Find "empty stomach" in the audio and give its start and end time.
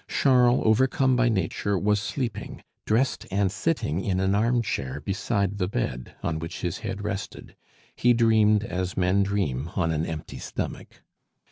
10.07-11.03